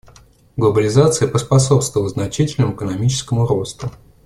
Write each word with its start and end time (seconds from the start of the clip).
Глобализация 0.57 1.27
поспособствовала 1.27 2.09
значительному 2.09 2.73
экономическому 2.73 3.45
росту. 3.45 3.91